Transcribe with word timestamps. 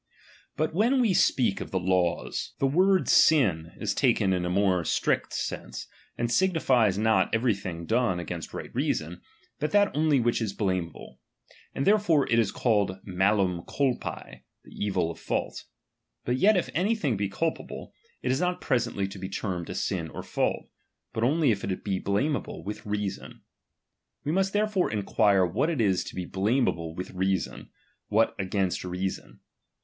But 0.57 0.73
when 0.73 0.99
we 0.99 1.13
speak 1.13 1.61
of 1.61 1.69
the 1.69 1.77
laws, 1.79 2.53
the 2.57 2.65
word 2.65 3.01
I 3.07 3.13
196 3.13 3.29
DOMINION. 3.29 3.63
CHAP. 3.63 3.69
XIV. 3.69 3.75
sin 3.77 3.81
is 3.83 3.93
taken 3.93 4.33
in 4.33 4.45
a 4.47 4.49
more 4.49 4.83
strict 4.83 5.31
sense, 5.31 5.85
and 6.17 6.31
signifies 6.31 6.97
thb 6.97 7.03
JefloV 7.03 7.25
^^^ 7.25 7.29
every 7.31 7.53
thing 7.53 7.85
done 7.85 8.19
against 8.19 8.51
right 8.51 8.73
reason, 8.73 9.21
but 9.59 9.69
that. 9.69 9.93
iiidonoi'iin. 9.93 10.23
Qiily 10.23 10.23
wbich 10.23 10.41
IS 10.41 10.53
blame 10.53 10.87
able; 10.89 11.19
and 11.75 11.85
therefore 11.85 12.27
it 12.31 12.39
is 12.39 12.51
called 12.51 12.99
malum 13.03 13.61
culpa, 13.67 14.37
the 14.63 14.71
evil 14.71 15.11
of 15.11 15.19
fault. 15.19 15.65
But 16.25 16.37
yet 16.37 16.57
if 16.57 16.71
any 16.73 16.95
thing 16.95 17.15
be 17.15 17.29
culpable, 17.29 17.93
it 18.23 18.31
is 18.31 18.41
not 18.41 18.59
presently 18.59 19.07
to 19.07 19.19
be 19.19 19.29
termed 19.29 19.69
a 19.69 19.75
sin 19.75 20.09
or 20.09 20.21
J'auli; 20.23 20.65
but 21.13 21.23
only 21.23 21.51
if 21.51 21.63
it 21.63 21.83
be 21.83 21.99
blameable 21.99 22.63
with 22.63 22.87
reason. 22.87 23.43
We 24.23 24.31
must 24.31 24.51
therefore 24.51 24.89
enquire 24.91 25.45
what 25.45 25.69
it 25.69 25.79
is 25.79 26.03
to 26.05 26.15
be 26.15 26.25
blameahle 26.25 26.95
with 26.95 27.11
reason, 27.11 27.69
what 28.09 28.33
against 28.39 28.83
reason. 28.83 29.41